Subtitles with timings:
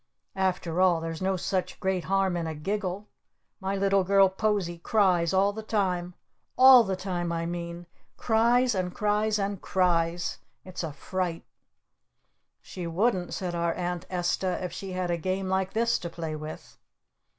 [0.39, 3.07] After all there's no such great harm in a giggle.
[3.59, 6.15] My little girl Posie cries all the time.
[6.57, 7.85] All the time, I mean!
[8.17, 10.39] Cries and cries and cries!
[10.65, 11.43] It's a fright!"
[12.63, 16.35] "She wouldn't," said our Aunt Esta, "if she had a game like this to play
[16.35, 16.79] with."